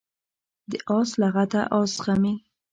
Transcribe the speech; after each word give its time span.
د 0.69 0.71
آس 0.97 1.09
لغته 1.21 1.61
آس 1.79 1.91
زغمي. 1.99 2.35